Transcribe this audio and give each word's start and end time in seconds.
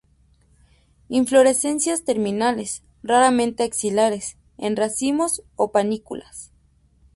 Inflorescencias 1.09 2.03
terminales, 2.03 2.81
raramente 3.03 3.61
axilares, 3.63 4.35
en 4.57 4.75
racimos 4.75 5.43
o 5.55 5.71
panículas. 5.71 6.51